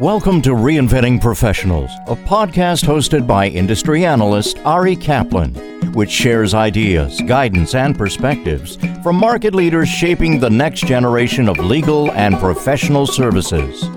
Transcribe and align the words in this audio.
Welcome 0.00 0.42
to 0.42 0.50
Reinventing 0.50 1.22
Professionals, 1.22 1.90
a 2.06 2.14
podcast 2.14 2.84
hosted 2.84 3.26
by 3.26 3.48
industry 3.48 4.04
analyst 4.04 4.58
Ari 4.58 4.94
Kaplan, 4.94 5.54
which 5.94 6.10
shares 6.10 6.52
ideas, 6.52 7.18
guidance, 7.22 7.74
and 7.74 7.96
perspectives 7.96 8.76
from 9.02 9.16
market 9.16 9.54
leaders 9.54 9.88
shaping 9.88 10.38
the 10.38 10.50
next 10.50 10.84
generation 10.84 11.48
of 11.48 11.56
legal 11.56 12.12
and 12.12 12.38
professional 12.38 13.06
services. 13.06 13.88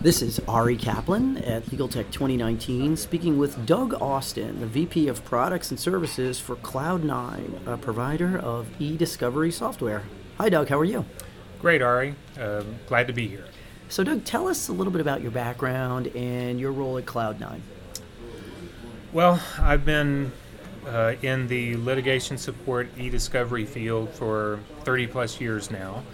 This 0.00 0.22
is 0.22 0.38
Ari 0.46 0.76
Kaplan 0.76 1.38
at 1.38 1.64
Legaltech 1.64 2.12
2019, 2.12 2.96
speaking 2.96 3.36
with 3.36 3.66
Doug 3.66 3.94
Austin, 3.94 4.60
the 4.60 4.66
VP 4.68 5.08
of 5.08 5.24
Products 5.24 5.72
and 5.72 5.80
Services 5.80 6.38
for 6.38 6.54
CloudNine, 6.54 7.66
a 7.66 7.76
provider 7.76 8.38
of 8.38 8.68
e 8.80 8.96
discovery 8.96 9.50
software. 9.50 10.04
Hi, 10.38 10.48
Doug, 10.48 10.68
how 10.68 10.78
are 10.78 10.84
you? 10.84 11.04
Great, 11.60 11.82
Ari. 11.82 12.14
Uh, 12.38 12.62
glad 12.86 13.08
to 13.08 13.12
be 13.12 13.26
here. 13.26 13.46
So, 13.90 14.04
Doug, 14.04 14.24
tell 14.24 14.46
us 14.46 14.68
a 14.68 14.72
little 14.72 14.92
bit 14.92 15.00
about 15.00 15.20
your 15.20 15.32
background 15.32 16.06
and 16.14 16.60
your 16.60 16.70
role 16.70 16.96
at 16.96 17.06
CloudNine. 17.06 17.58
Well, 19.12 19.42
I've 19.58 19.84
been 19.84 20.30
uh, 20.86 21.14
in 21.22 21.48
the 21.48 21.74
litigation 21.74 22.38
support 22.38 22.88
e-discovery 22.96 23.64
field 23.66 24.10
for 24.10 24.60
30 24.84 25.08
plus 25.08 25.40
years 25.40 25.72
now. 25.72 26.04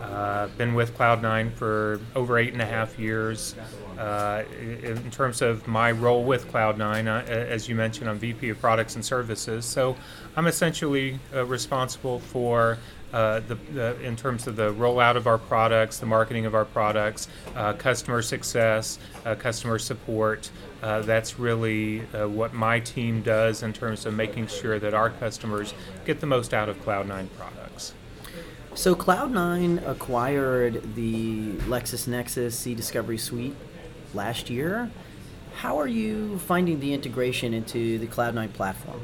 Uh, 0.00 0.46
been 0.56 0.74
with 0.76 0.96
CloudNine 0.96 1.52
for 1.52 2.00
over 2.14 2.38
eight 2.38 2.52
and 2.52 2.62
a 2.62 2.66
half 2.66 2.96
years. 2.96 3.56
Uh, 3.98 4.44
in 4.60 5.10
terms 5.10 5.42
of 5.42 5.66
my 5.66 5.90
role 5.90 6.22
with 6.22 6.46
CloudNine, 6.52 7.08
uh, 7.08 7.24
as 7.28 7.68
you 7.68 7.74
mentioned, 7.74 8.08
I'm 8.08 8.20
VP 8.20 8.50
of 8.50 8.60
Products 8.60 8.94
and 8.94 9.04
Services. 9.04 9.64
So 9.64 9.96
I'm 10.36 10.46
essentially 10.46 11.18
uh, 11.34 11.44
responsible 11.44 12.20
for 12.20 12.78
uh, 13.12 13.40
the, 13.40 13.54
the, 13.72 14.00
in 14.00 14.16
terms 14.16 14.46
of 14.46 14.56
the 14.56 14.72
rollout 14.72 15.16
of 15.16 15.26
our 15.26 15.38
products, 15.38 15.98
the 15.98 16.06
marketing 16.06 16.46
of 16.46 16.54
our 16.54 16.64
products, 16.64 17.28
uh, 17.54 17.72
customer 17.72 18.22
success, 18.22 18.98
uh, 19.24 19.34
customer 19.34 19.78
support. 19.78 20.50
Uh, 20.82 21.00
that's 21.02 21.38
really 21.38 22.02
uh, 22.12 22.28
what 22.28 22.52
my 22.52 22.78
team 22.80 23.22
does 23.22 23.62
in 23.62 23.72
terms 23.72 24.06
of 24.06 24.14
making 24.14 24.46
sure 24.46 24.78
that 24.78 24.94
our 24.94 25.10
customers 25.10 25.74
get 26.04 26.20
the 26.20 26.26
most 26.26 26.52
out 26.52 26.68
of 26.68 26.76
CloudNine 26.84 27.28
products. 27.36 27.94
So, 28.74 28.94
CloudNine 28.94 29.88
acquired 29.88 30.94
the 30.94 31.52
LexisNexis 31.52 32.66
e 32.66 32.74
Discovery 32.74 33.16
Suite 33.16 33.56
last 34.12 34.50
year. 34.50 34.90
How 35.54 35.80
are 35.80 35.86
you 35.86 36.38
finding 36.40 36.80
the 36.80 36.92
integration 36.92 37.54
into 37.54 37.98
the 37.98 38.06
CloudNine 38.06 38.52
platform? 38.52 39.00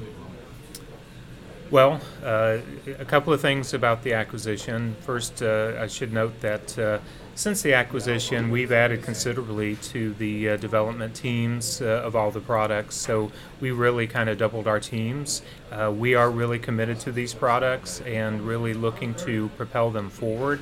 Well, 1.72 2.02
uh, 2.22 2.58
a 2.98 3.04
couple 3.06 3.32
of 3.32 3.40
things 3.40 3.72
about 3.72 4.02
the 4.02 4.12
acquisition. 4.12 4.94
First, 5.00 5.42
uh, 5.42 5.72
I 5.80 5.86
should 5.86 6.12
note 6.12 6.38
that 6.42 6.78
uh, 6.78 6.98
since 7.34 7.62
the 7.62 7.72
acquisition, 7.72 8.50
we've 8.50 8.72
added 8.72 9.02
considerably 9.02 9.76
to 9.76 10.12
the 10.12 10.50
uh, 10.50 10.56
development 10.58 11.14
teams 11.14 11.80
uh, 11.80 12.02
of 12.04 12.14
all 12.14 12.30
the 12.30 12.40
products. 12.40 12.96
So 12.96 13.32
we 13.58 13.70
really 13.70 14.06
kind 14.06 14.28
of 14.28 14.36
doubled 14.36 14.68
our 14.68 14.80
teams. 14.80 15.40
Uh, 15.70 15.90
we 15.90 16.14
are 16.14 16.30
really 16.30 16.58
committed 16.58 17.00
to 17.00 17.10
these 17.10 17.32
products 17.32 18.02
and 18.02 18.42
really 18.42 18.74
looking 18.74 19.14
to 19.14 19.48
propel 19.56 19.90
them 19.90 20.10
forward. 20.10 20.60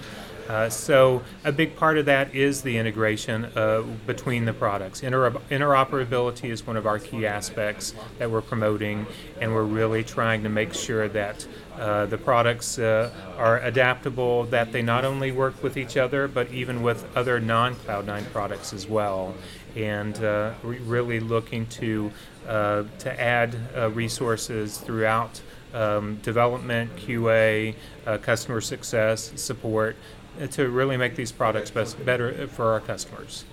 Uh, 0.50 0.68
so 0.68 1.22
a 1.44 1.52
big 1.52 1.76
part 1.76 1.96
of 1.96 2.06
that 2.06 2.34
is 2.34 2.62
the 2.62 2.76
integration 2.76 3.44
uh, 3.54 3.82
between 4.04 4.44
the 4.44 4.52
products. 4.52 5.04
Inter- 5.04 5.30
interoperability 5.48 6.50
is 6.50 6.66
one 6.66 6.76
of 6.76 6.88
our 6.88 6.98
key 6.98 7.24
aspects 7.24 7.94
that 8.18 8.28
we're 8.28 8.40
promoting, 8.40 9.06
and 9.40 9.54
we're 9.54 9.62
really 9.62 10.02
trying 10.02 10.42
to 10.42 10.48
make 10.48 10.74
sure 10.74 11.06
that 11.06 11.46
uh, 11.78 12.04
the 12.06 12.18
products 12.18 12.80
uh, 12.80 13.12
are 13.38 13.60
adaptable, 13.60 14.42
that 14.46 14.72
they 14.72 14.82
not 14.82 15.04
only 15.04 15.30
work 15.30 15.62
with 15.62 15.76
each 15.76 15.96
other, 15.96 16.26
but 16.26 16.50
even 16.50 16.82
with 16.82 17.06
other 17.16 17.38
non-CloudNine 17.38 18.28
products 18.32 18.72
as 18.72 18.88
well. 18.88 19.36
And 19.76 20.16
uh, 20.16 20.54
we're 20.64 20.80
really 20.80 21.20
looking 21.20 21.66
to 21.66 22.10
to 22.48 23.20
add 23.20 23.54
resources 23.94 24.78
throughout 24.78 25.40
um, 25.72 26.16
development, 26.16 26.96
QA, 26.96 27.76
customer 28.22 28.60
success, 28.60 29.30
support 29.36 29.94
to 30.50 30.68
really 30.68 30.96
make 30.96 31.16
these 31.16 31.32
products 31.32 31.70
best, 31.70 32.04
better 32.04 32.46
for 32.48 32.72
our 32.72 32.80
customers. 32.80 33.44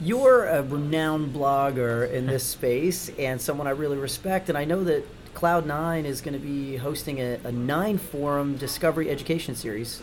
You're 0.00 0.46
a 0.46 0.62
renowned 0.62 1.34
blogger 1.34 2.10
in 2.10 2.26
this 2.26 2.44
space 2.44 3.10
and 3.18 3.40
someone 3.40 3.66
I 3.66 3.70
really 3.70 3.96
respect, 3.96 4.48
and 4.48 4.58
I 4.58 4.64
know 4.64 4.82
that 4.84 5.04
CloudNine 5.34 6.04
is 6.04 6.20
going 6.20 6.34
to 6.34 6.40
be 6.40 6.76
hosting 6.76 7.20
a, 7.20 7.38
a 7.44 7.52
nine 7.52 7.98
forum 7.98 8.56
discovery 8.56 9.10
education 9.10 9.54
series. 9.54 10.02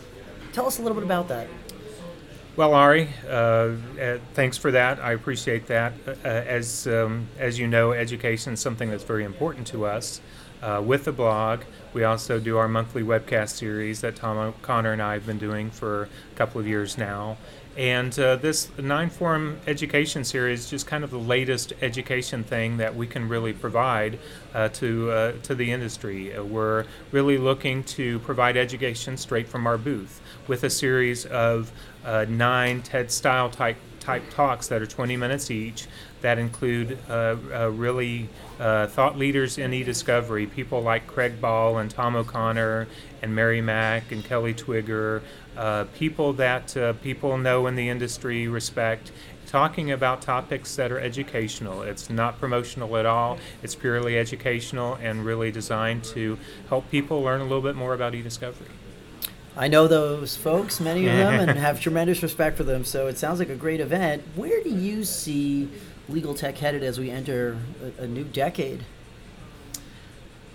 Tell 0.52 0.66
us 0.66 0.78
a 0.78 0.82
little 0.82 0.94
bit 0.94 1.04
about 1.04 1.28
that. 1.28 1.48
Well, 2.54 2.74
Ari, 2.74 3.08
uh, 3.26 3.30
uh, 3.30 4.18
thanks 4.34 4.58
for 4.58 4.70
that. 4.72 5.00
I 5.00 5.12
appreciate 5.12 5.66
that. 5.68 5.94
Uh, 6.06 6.28
as 6.28 6.86
um, 6.86 7.26
as 7.38 7.58
you 7.58 7.66
know, 7.66 7.92
education 7.92 8.52
is 8.52 8.60
something 8.60 8.90
that's 8.90 9.04
very 9.04 9.24
important 9.24 9.66
to 9.68 9.86
us. 9.86 10.20
Uh, 10.62 10.80
with 10.80 11.04
the 11.04 11.12
blog, 11.12 11.62
we 11.92 12.04
also 12.04 12.38
do 12.38 12.56
our 12.56 12.68
monthly 12.68 13.02
webcast 13.02 13.50
series 13.50 14.00
that 14.00 14.14
Tom 14.14 14.38
O'Connor 14.38 14.92
and 14.92 15.02
I 15.02 15.14
have 15.14 15.26
been 15.26 15.38
doing 15.38 15.70
for 15.70 16.04
a 16.04 16.36
couple 16.36 16.60
of 16.60 16.66
years 16.68 16.96
now. 16.96 17.36
And 17.76 18.16
uh, 18.18 18.36
this 18.36 18.70
nine 18.78 19.08
forum 19.08 19.58
education 19.66 20.24
series 20.24 20.60
is 20.60 20.70
just 20.70 20.86
kind 20.86 21.04
of 21.04 21.10
the 21.10 21.18
latest 21.18 21.72
education 21.80 22.44
thing 22.44 22.76
that 22.76 22.94
we 22.94 23.06
can 23.06 23.28
really 23.28 23.54
provide 23.54 24.18
uh, 24.54 24.68
to 24.68 25.10
uh, 25.10 25.32
to 25.44 25.54
the 25.54 25.72
industry. 25.72 26.34
Uh, 26.34 26.44
we're 26.44 26.84
really 27.12 27.38
looking 27.38 27.82
to 27.84 28.18
provide 28.20 28.58
education 28.58 29.16
straight 29.16 29.48
from 29.48 29.66
our 29.66 29.78
booth 29.78 30.20
with 30.48 30.64
a 30.64 30.70
series 30.70 31.24
of 31.24 31.72
uh, 32.04 32.26
nine 32.28 32.82
TED 32.82 33.10
style 33.10 33.48
type 33.48 33.78
type 34.02 34.22
talks 34.30 34.68
that 34.68 34.82
are 34.82 34.86
20 34.86 35.16
minutes 35.16 35.50
each 35.50 35.86
that 36.20 36.38
include 36.38 36.98
uh, 37.08 37.36
uh, 37.52 37.70
really 37.70 38.28
uh, 38.58 38.86
thought 38.86 39.16
leaders 39.16 39.58
in 39.58 39.72
e-discovery, 39.72 40.46
people 40.46 40.80
like 40.80 41.06
Craig 41.06 41.40
Ball 41.40 41.78
and 41.78 41.90
Tom 41.90 42.16
O'Connor 42.16 42.88
and 43.22 43.34
Mary 43.34 43.60
Mack 43.60 44.10
and 44.12 44.24
Kelly 44.24 44.54
Twigger, 44.54 45.22
uh, 45.56 45.84
people 45.94 46.32
that 46.34 46.76
uh, 46.76 46.92
people 46.94 47.36
know 47.38 47.66
in 47.66 47.76
the 47.76 47.88
industry, 47.88 48.48
respect, 48.48 49.12
talking 49.46 49.90
about 49.90 50.22
topics 50.22 50.74
that 50.76 50.90
are 50.90 50.98
educational. 50.98 51.82
It's 51.82 52.08
not 52.08 52.40
promotional 52.40 52.96
at 52.96 53.06
all. 53.06 53.38
It's 53.62 53.74
purely 53.74 54.18
educational 54.18 54.94
and 54.94 55.24
really 55.24 55.50
designed 55.50 56.04
to 56.04 56.38
help 56.68 56.90
people 56.90 57.20
learn 57.20 57.40
a 57.40 57.44
little 57.44 57.60
bit 57.60 57.76
more 57.76 57.94
about 57.94 58.14
e-discovery. 58.14 58.68
I 59.56 59.68
know 59.68 59.86
those 59.86 60.34
folks, 60.34 60.80
many 60.80 61.06
of 61.06 61.16
them, 61.16 61.48
and 61.48 61.58
have 61.58 61.80
tremendous 61.80 62.22
respect 62.22 62.56
for 62.56 62.64
them. 62.64 62.84
So 62.84 63.06
it 63.06 63.18
sounds 63.18 63.38
like 63.38 63.50
a 63.50 63.56
great 63.56 63.80
event. 63.80 64.22
Where 64.34 64.62
do 64.62 64.70
you 64.70 65.04
see 65.04 65.68
legal 66.08 66.34
tech 66.34 66.56
headed 66.56 66.82
as 66.82 66.98
we 66.98 67.10
enter 67.10 67.58
a, 67.98 68.04
a 68.04 68.06
new 68.06 68.24
decade? 68.24 68.84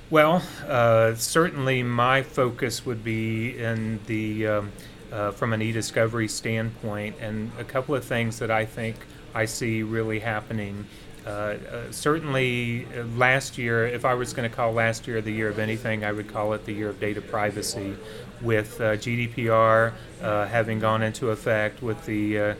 Well, 0.09 0.41
uh, 0.65 1.15
certainly 1.15 1.83
my 1.83 2.23
focus 2.23 2.85
would 2.85 3.03
be 3.03 3.57
in 3.57 3.99
the 4.07 4.47
um, 4.47 4.71
uh, 5.11 5.31
from 5.31 5.53
an 5.53 5.61
e-discovery 5.61 6.27
standpoint, 6.27 7.15
and 7.19 7.51
a 7.59 7.63
couple 7.63 7.95
of 7.95 8.03
things 8.03 8.39
that 8.39 8.51
I 8.51 8.65
think 8.65 8.95
I 9.33 9.45
see 9.45 9.83
really 9.83 10.19
happening. 10.19 10.85
Uh, 11.25 11.29
uh 11.29 11.91
certainly, 11.91 12.85
uh, 12.85 13.03
last 13.17 13.57
year, 13.57 13.85
if 13.85 14.05
I 14.05 14.13
was 14.13 14.33
going 14.33 14.49
to 14.49 14.55
call 14.55 14.71
last 14.71 15.07
year 15.07 15.21
the 15.21 15.31
year 15.31 15.49
of 15.49 15.59
anything, 15.59 16.05
I 16.05 16.11
would 16.11 16.27
call 16.31 16.53
it 16.53 16.65
the 16.65 16.73
year 16.73 16.89
of 16.89 16.99
data 16.99 17.21
privacy. 17.21 17.95
With 18.41 18.79
uh, 18.79 18.97
GDPR 18.97 19.93
having 20.21 20.79
gone 20.79 21.01
into 21.01 21.31
effect, 21.31 21.81
with 21.81 22.05
the 22.05 22.39
uh, 22.39 22.53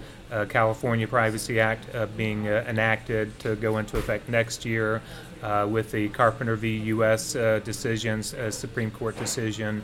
California 0.50 1.08
Privacy 1.08 1.60
Act 1.60 1.94
uh, 1.96 2.06
being 2.18 2.48
uh, 2.48 2.64
enacted 2.68 3.38
to 3.40 3.56
go 3.56 3.78
into 3.78 3.98
effect 3.98 4.30
next 4.30 4.66
year, 4.66 5.02
uh, 5.44 5.68
with 5.70 5.92
the 5.92 6.10
Carpenter 6.10 6.56
v. 6.56 6.78
U.S. 6.78 7.36
Uh, 7.36 7.60
decisions, 7.64 8.34
uh, 8.34 8.50
Supreme 8.50 8.90
Court 8.90 9.18
decision. 9.20 9.84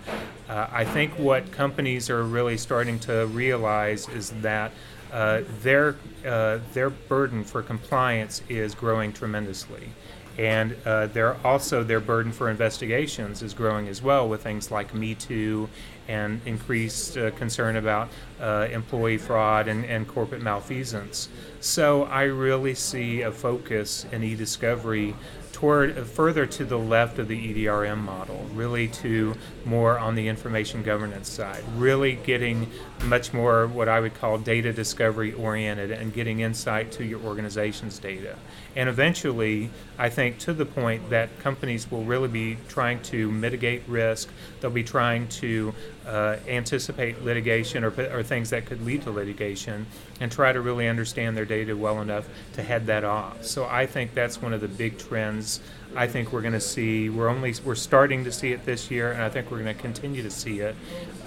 I 0.49 0.85
think 0.85 1.17
what 1.17 1.51
companies 1.51 2.09
are 2.09 2.23
really 2.23 2.57
starting 2.57 2.99
to 3.01 3.25
realize 3.27 4.07
is 4.09 4.31
that 4.41 4.71
their 5.11 5.95
their 6.21 6.89
burden 6.89 7.43
for 7.43 7.61
compliance 7.63 8.41
is 8.49 8.75
growing 8.75 9.13
tremendously 9.13 9.89
and 10.37 10.75
uh, 10.85 11.07
also 11.43 11.83
their 11.83 11.99
burden 11.99 12.31
for 12.31 12.49
investigations 12.49 13.41
is 13.41 13.53
growing 13.53 13.87
as 13.87 14.01
well 14.01 14.27
with 14.27 14.41
things 14.41 14.71
like 14.71 14.93
Me 14.93 15.15
Too 15.15 15.69
and 16.07 16.41
increased 16.45 17.17
uh, 17.17 17.31
concern 17.31 17.75
about 17.75 18.09
uh, 18.41 18.67
employee 18.71 19.17
fraud 19.17 19.67
and, 19.67 19.85
and 19.85 20.07
corporate 20.07 20.41
malfeasance. 20.41 21.29
So 21.59 22.03
I 22.03 22.23
really 22.23 22.75
see 22.75 23.21
a 23.21 23.31
focus 23.31 24.05
in 24.11 24.23
e-discovery 24.23 25.15
toward 25.63 25.97
uh, 25.97 26.03
further 26.03 26.45
to 26.45 26.65
the 26.65 26.77
left 26.77 27.19
of 27.19 27.29
the 27.29 27.53
EDRM 27.53 27.97
model, 27.99 28.45
really 28.53 28.85
to 28.85 29.33
more 29.63 29.97
on 29.97 30.13
the 30.13 30.27
information 30.27 30.83
governance 30.83 31.29
side, 31.29 31.63
really 31.77 32.15
getting 32.15 32.69
much 33.05 33.31
more 33.31 33.65
what 33.67 33.87
I 33.87 34.01
would 34.01 34.13
call 34.13 34.37
data 34.37 34.73
discovery 34.73 35.31
oriented 35.31 35.89
and 35.89 36.13
getting 36.13 36.41
insight 36.41 36.91
to 36.93 37.05
your 37.05 37.21
organization's 37.21 37.97
data. 37.97 38.35
And 38.75 38.89
eventually, 38.89 39.69
I 39.97 40.09
think 40.09 40.37
to 40.39 40.53
the 40.53 40.65
point 40.65 41.09
that 41.11 41.39
companies 41.39 41.89
will 41.89 42.03
really 42.03 42.27
be 42.27 42.57
trying 42.67 43.01
to 43.03 43.31
mitigate 43.31 43.83
risk, 43.87 44.27
they'll 44.59 44.69
be 44.69 44.83
trying 44.83 45.29
to 45.29 45.73
uh, 46.07 46.37
anticipate 46.47 47.23
litigation 47.23 47.83
or, 47.83 47.93
or 48.11 48.23
things 48.23 48.49
that 48.49 48.65
could 48.65 48.83
lead 48.85 49.01
to 49.03 49.11
litigation 49.11 49.85
and 50.19 50.31
try 50.31 50.51
to 50.51 50.61
really 50.61 50.87
understand 50.87 51.35
their 51.37 51.45
data 51.45 51.75
well 51.75 52.01
enough 52.01 52.27
to 52.53 52.63
head 52.63 52.85
that 52.87 53.03
off. 53.03 53.43
So 53.45 53.65
I 53.65 53.85
think 53.85 54.13
that's 54.13 54.41
one 54.41 54.53
of 54.53 54.61
the 54.61 54.67
big 54.67 54.97
trends 54.97 55.61
I 55.95 56.07
think 56.07 56.33
we're 56.33 56.41
going 56.41 56.53
to 56.53 56.59
see. 56.59 57.09
We're 57.09 57.29
only 57.29 57.53
we're 57.63 57.75
starting 57.75 58.23
to 58.23 58.31
see 58.31 58.51
it 58.51 58.65
this 58.65 58.89
year, 58.89 59.11
and 59.11 59.21
I 59.21 59.29
think 59.29 59.51
we're 59.51 59.61
going 59.61 59.75
to 59.75 59.79
continue 59.81 60.23
to 60.23 60.31
see 60.31 60.59
it 60.59 60.75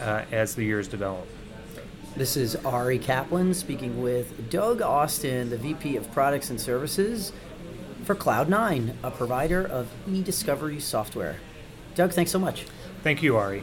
uh, 0.01 0.23
as 0.33 0.55
the 0.55 0.65
years 0.65 0.89
develop. 0.89 1.27
This 2.17 2.37
is 2.37 2.57
Ari 2.57 2.99
Kaplan 2.99 3.55
speaking 3.55 4.03
with 4.03 4.51
Doug 4.51 4.83
Austin, 4.83 5.51
the 5.51 5.59
VP 5.59 5.97
of 5.97 6.11
Products 6.13 6.51
and 6.51 6.61
Services 6.61 7.33
for 8.05 8.15
CloudNine, 8.15 8.95
a 9.03 9.11
provider 9.11 9.65
of 9.67 9.89
e 10.09 10.23
discovery 10.23 10.81
software. 10.81 11.37
Doug, 11.95 12.13
thanks 12.13 12.31
so 12.31 12.39
much. 12.39 12.67
Thank 13.03 13.23
you, 13.23 13.37
Ari. 13.37 13.63